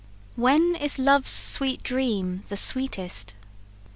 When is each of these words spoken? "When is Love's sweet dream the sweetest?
"When 0.35 0.75
is 0.77 0.97
Love's 0.97 1.29
sweet 1.29 1.83
dream 1.83 2.41
the 2.49 2.57
sweetest? 2.57 3.35